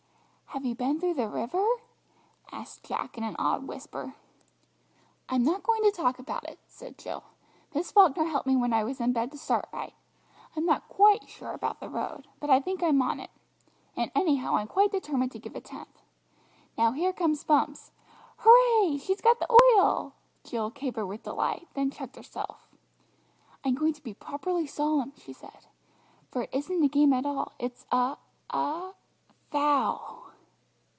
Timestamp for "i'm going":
23.63-23.93